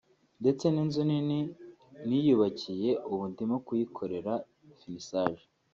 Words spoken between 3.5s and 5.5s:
kuyikorera finisaje